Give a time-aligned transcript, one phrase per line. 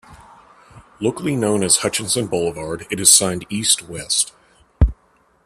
[0.99, 4.33] Locally known as Hutchison Boulevard, it is signed east-west.